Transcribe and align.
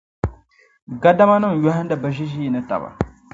Gadamanima 1.01 1.61
yɔhindi 1.63 1.95
bɛ 2.01 2.09
ʒiʒiinitaba. 2.15 2.89